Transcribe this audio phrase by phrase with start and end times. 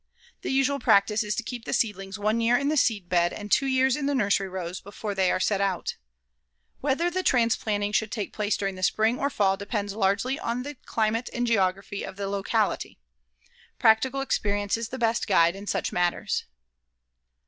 [0.41, 3.67] The usual practice is to keep the seedlings one year in the seedbed and two
[3.67, 5.95] years in the nursery rows before they are set out.
[6.79, 10.73] Whether the transplanting should take place during the spring or fall depends largely on the
[10.87, 12.97] climate and geography of the locality.
[13.77, 16.45] Practical experience is the best guide in such matters.